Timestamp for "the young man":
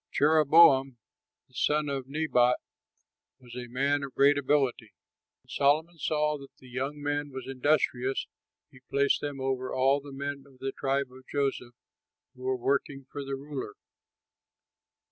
6.57-7.29